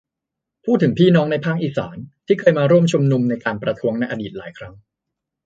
[0.65, 4.73] พูดถึงพี่น้องในภาคอีสาน ที่เคยมาร่วมชุมนุมในการประท้วงในอดีตหลายครั้ง